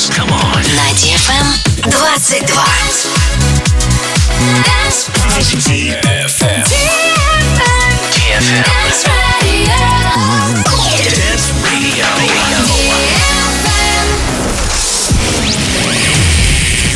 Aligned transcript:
dance. 0.00 0.16
Come 0.16 0.32
on. 0.32 0.62
На 0.76 0.92
DFM 0.94 1.46
22. 1.82 2.46
DFM. 5.68 6.64
DFM. 8.14 8.54
Dance 11.16 11.52
Radio. 11.64 12.08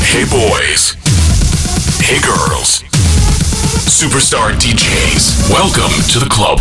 Hey 0.05 0.25
boys. 0.25 0.97
Hey 2.01 2.21
girls. 2.21 2.83
Superstar 3.87 4.53
DJs. 4.53 5.51
Welcome 5.51 5.93
to 6.13 6.19
the 6.19 6.29
club. 6.29 6.61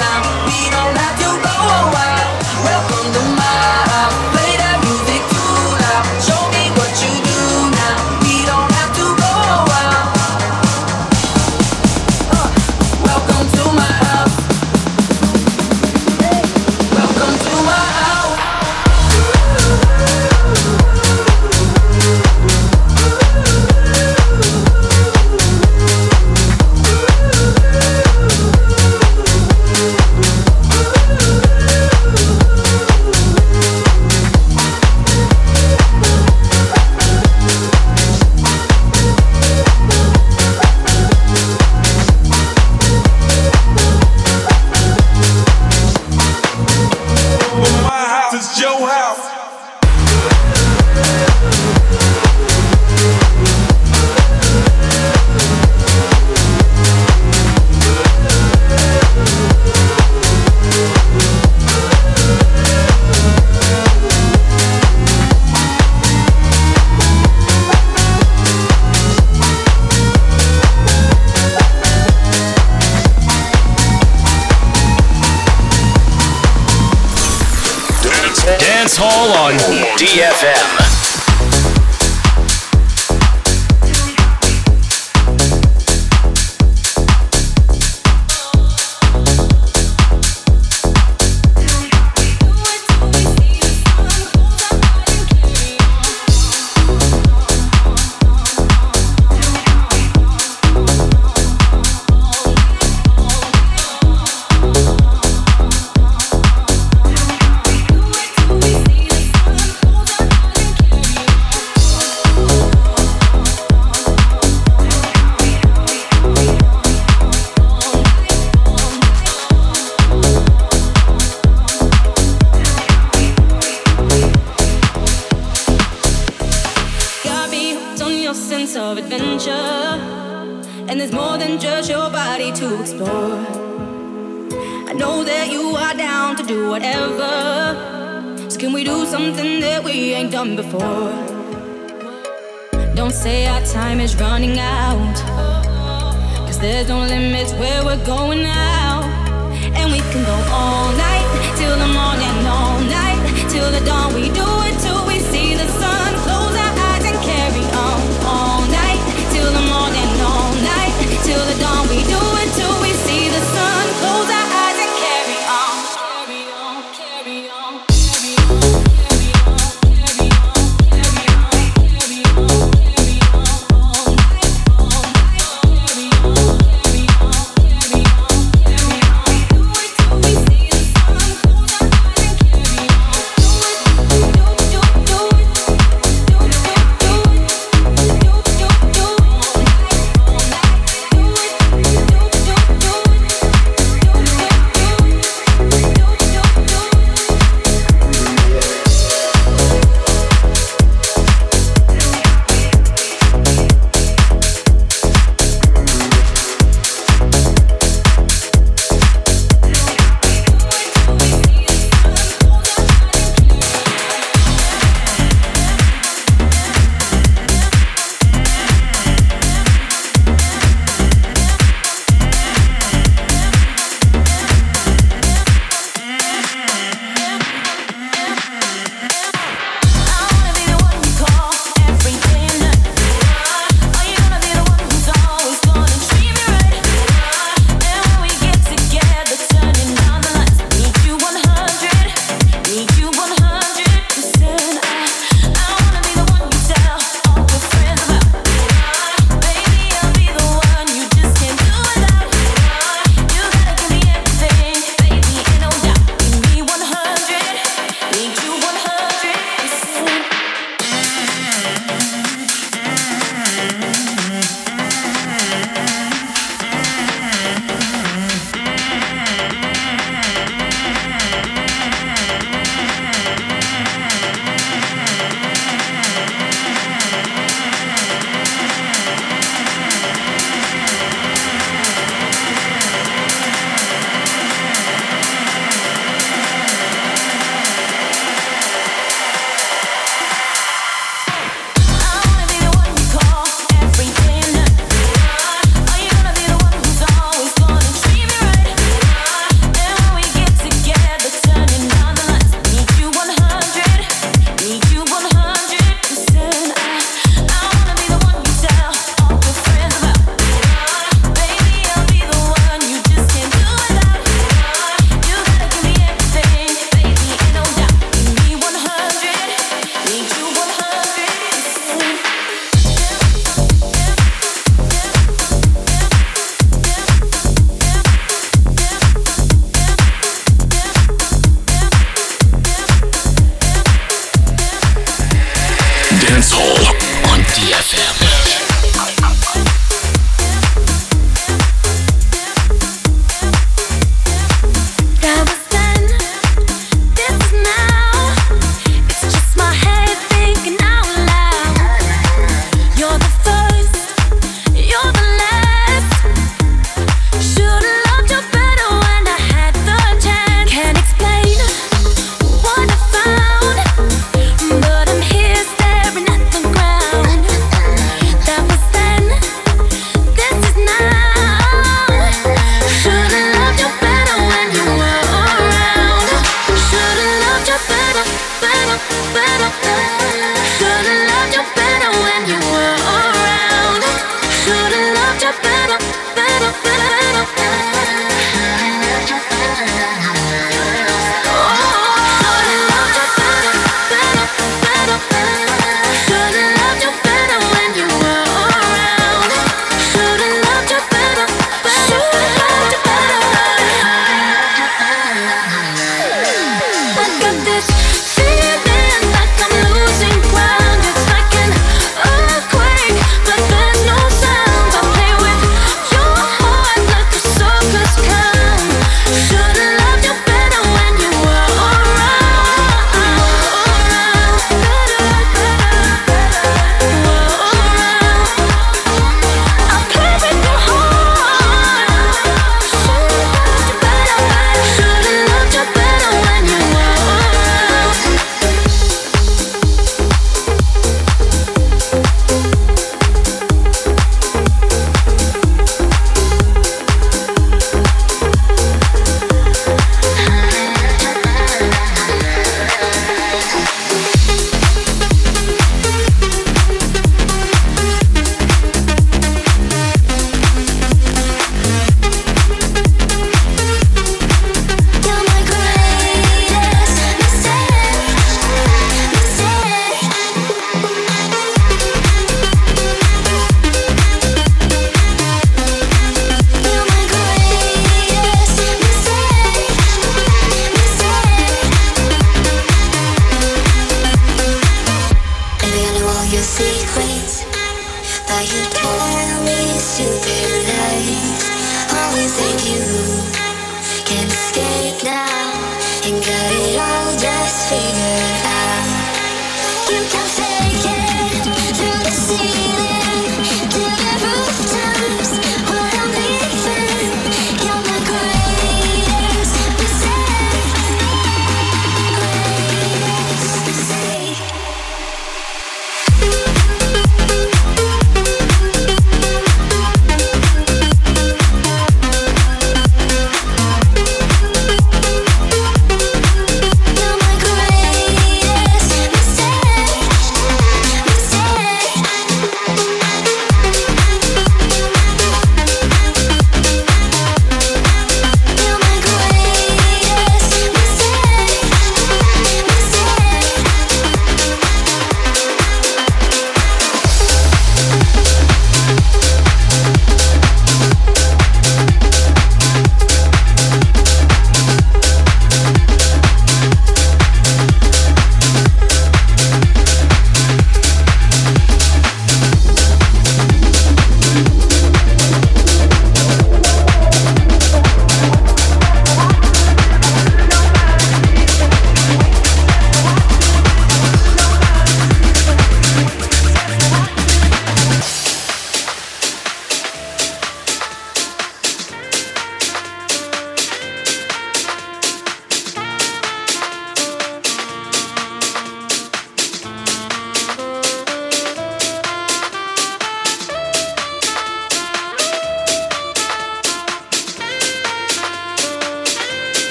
Welcome 3.13 3.40
Hall 79.21 79.51
on 79.51 79.53
DFM. 79.99 80.90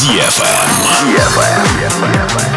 DFM. 0.00 0.68
DFM. 1.04 1.60
DFM. 2.00 2.49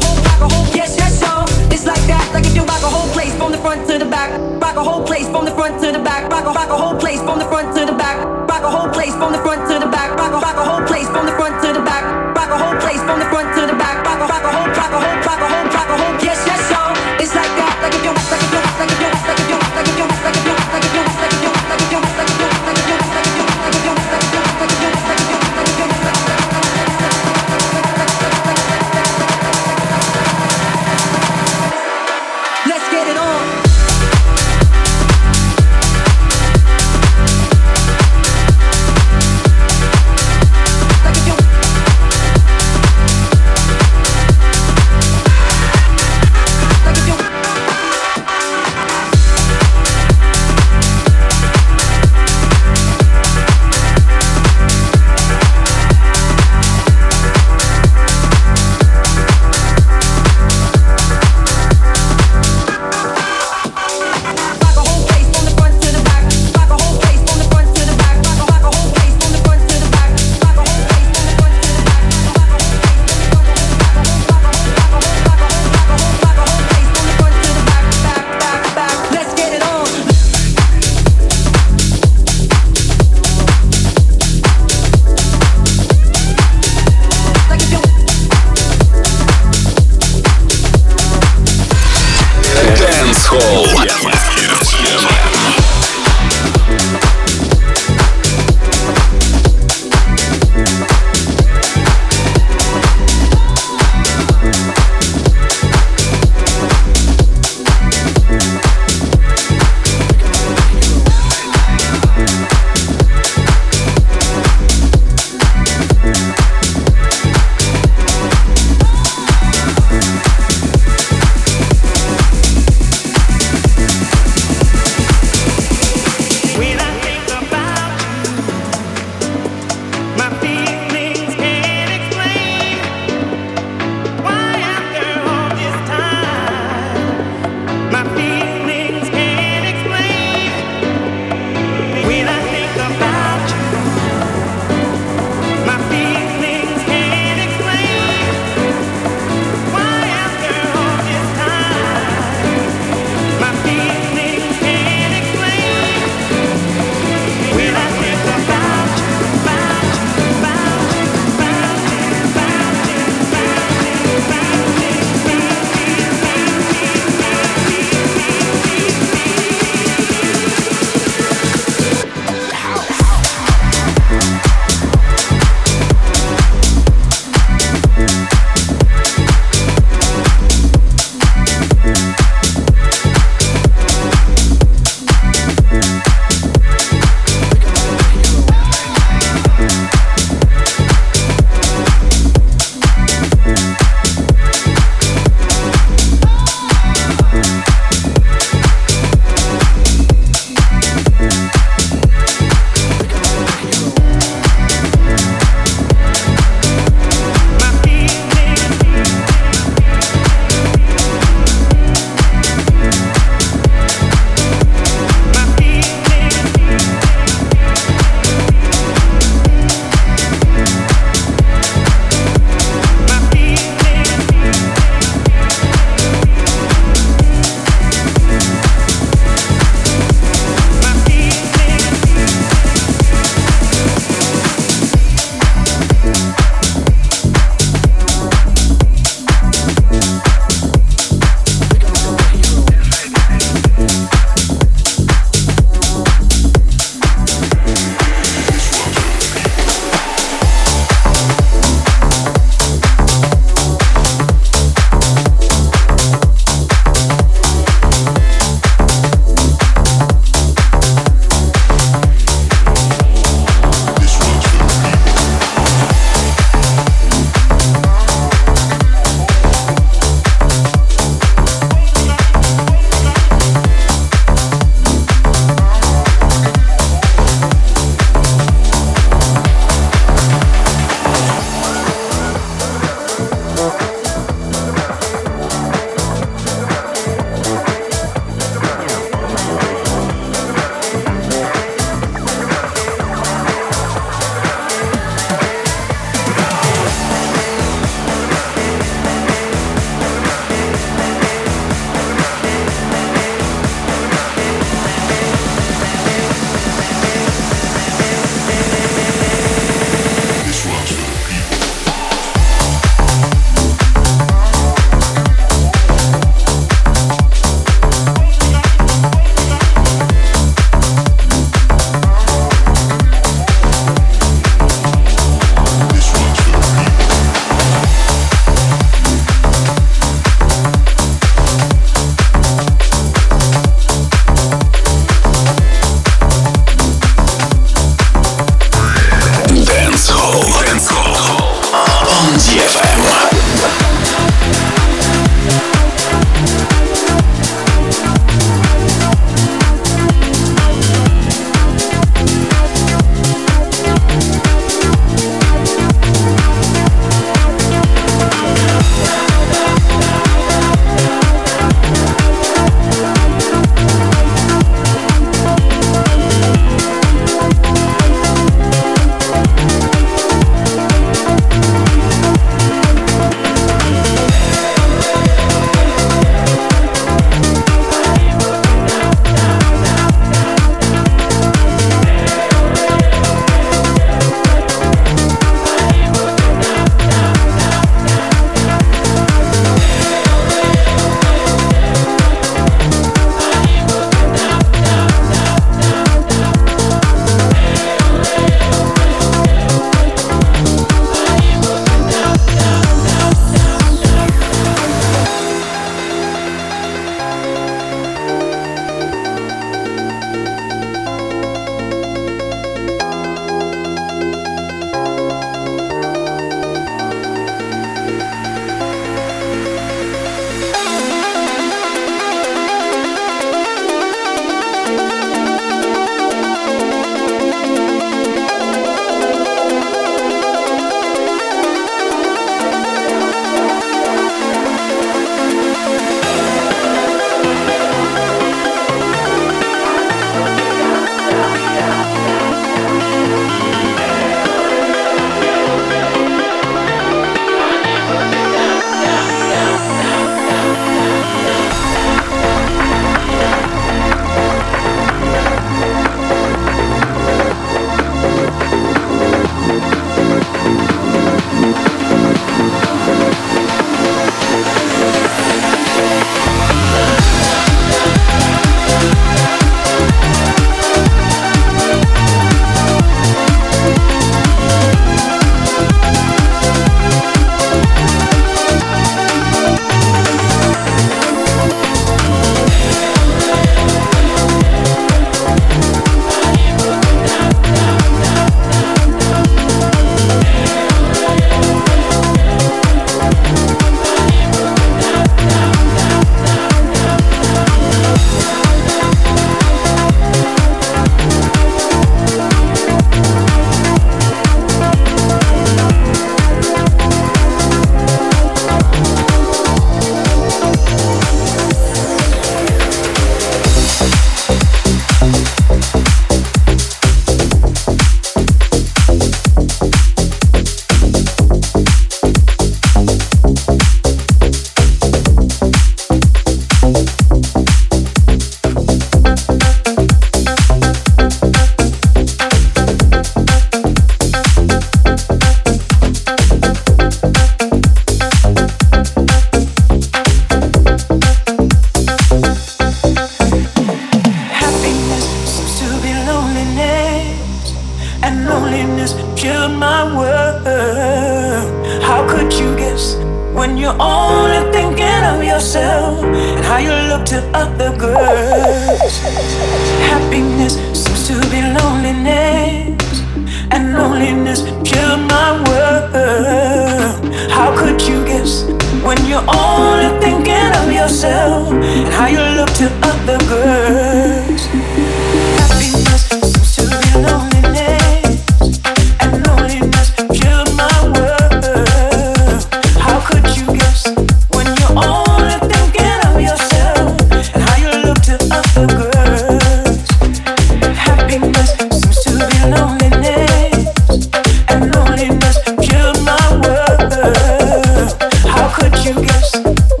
you 599.11 599.21
guess? 599.25 600.00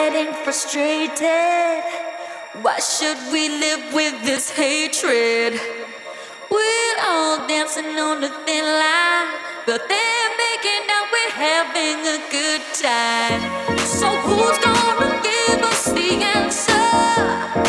getting 0.00 0.32
frustrated. 0.44 1.84
Why 2.64 2.78
should 2.78 3.20
we 3.30 3.42
live 3.64 3.92
with 3.92 4.16
this 4.24 4.48
hatred? 4.50 5.52
We're 6.50 6.98
all 7.06 7.46
dancing 7.46 7.92
on 8.08 8.24
a 8.24 8.32
thin 8.46 8.66
line, 8.82 9.28
but 9.66 9.80
they're 9.90 10.32
making 10.46 10.84
out 10.96 11.06
we're 11.14 11.36
having 11.48 11.98
a 12.16 12.18
good 12.36 12.62
time. 12.88 13.42
So 14.00 14.08
who's 14.24 14.58
gonna 14.66 15.12
give 15.28 15.60
us 15.70 15.82
the 15.92 16.10
answer? 16.38 17.59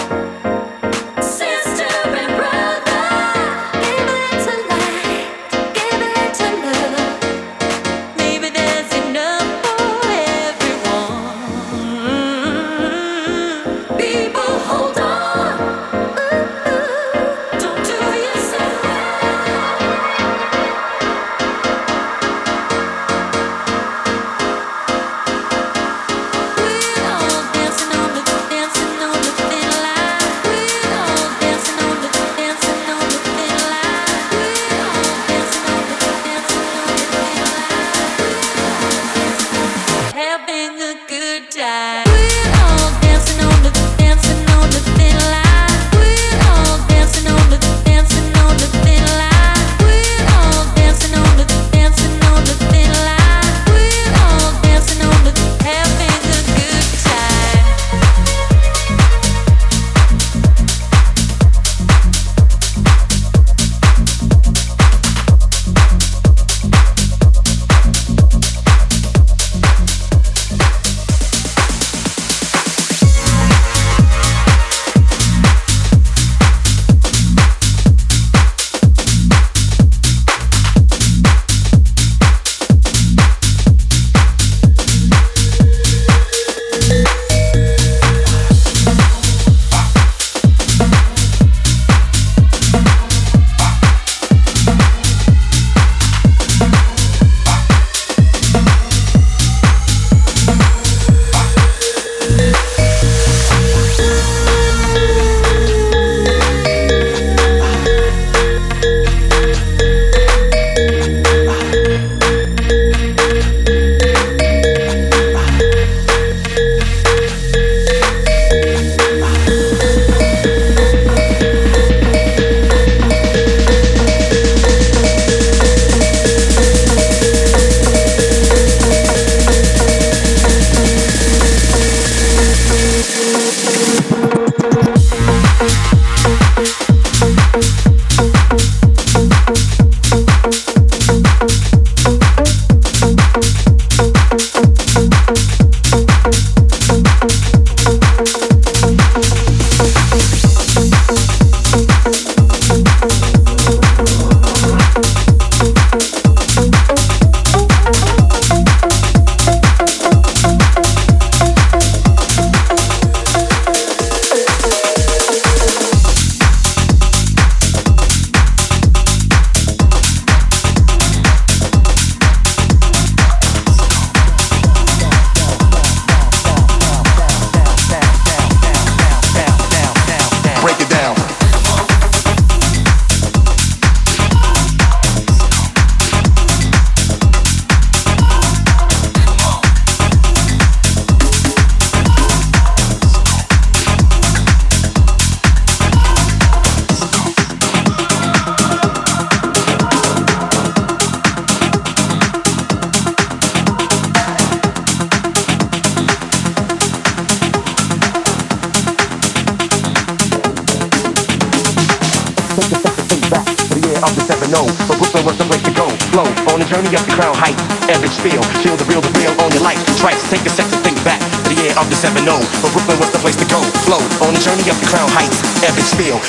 Of 214.11 214.15
the 214.19 214.25
7 214.27 214.43
0. 214.51 214.67
But 214.87 214.99
Brooklyn 214.99 215.25
was 215.25 215.37
the 215.39 215.47
place 215.47 215.63
to 215.63 215.71
go. 215.71 215.87
Flow 216.11 216.27
on 216.51 216.59
the 216.59 216.67
journey 216.67 216.91
up 216.91 217.03
the 217.07 217.15
crown 217.15 217.35
heights. 217.35 217.63
Epic 217.87 218.11
spiel. 218.11 218.43
Feel 218.59 218.75
the 218.75 218.85
real, 218.85 219.01
the 219.01 219.13
real 219.15 219.31
on 219.39 219.51
your 219.55 219.63
life. 219.63 219.79
Tracks. 219.97 220.27
Take 220.29 220.43
a 220.43 220.51
second, 220.51 220.83
think 220.83 220.99
back 221.03 221.19
to 221.47 221.55
the 221.55 221.57
year 221.63 221.73
of 221.79 221.87
the 221.87 221.95
7 221.95 222.19
0. 222.19 222.35
But 222.59 222.71
Brooklyn 222.75 222.99
was 222.99 223.11
the 223.11 223.19
place 223.23 223.39
to 223.39 223.47
go. 223.47 223.63
Flow 223.87 224.03
on 224.27 224.35
the 224.35 224.41
journey 224.43 224.67
up 224.67 224.77
the 224.83 224.89
crown 224.91 225.07
heights. 225.15 225.39
Epic 225.63 225.87
spiel. 225.87 226.19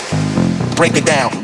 Break 0.79 0.97
it 0.97 1.05
down. 1.05 1.42